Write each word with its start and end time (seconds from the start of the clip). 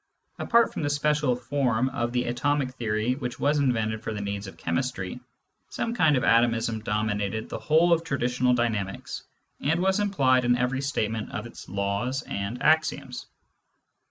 Apart 0.39 0.73
from 0.73 0.81
the 0.81 0.89
special 0.89 1.35
form 1.35 1.87
of 1.89 2.11
the 2.11 2.23
atomic 2.23 2.71
theory 2.71 3.13
which 3.13 3.39
was 3.39 3.59
invented 3.59 4.01
for 4.01 4.15
the 4.15 4.19
needs 4.21 4.47
of 4.47 4.57
chem 4.57 4.77
istry, 4.77 5.19
some 5.69 5.93
kind 5.93 6.17
of 6.17 6.23
atomism 6.23 6.79
dominated 6.79 7.49
the 7.49 7.59
whole 7.59 7.93
of 7.93 8.03
traditional 8.03 8.55
dynamics, 8.55 9.21
and 9.59 9.79
was 9.79 9.99
implied 9.99 10.43
in 10.43 10.57
every 10.57 10.81
statement 10.81 11.31
of 11.31 11.45
its 11.45 11.69
laws 11.69 12.23
and 12.23 12.63
axioms. 12.63 13.27